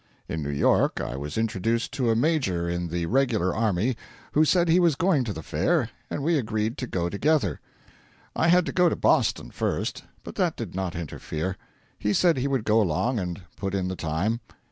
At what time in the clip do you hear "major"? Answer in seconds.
2.15-2.67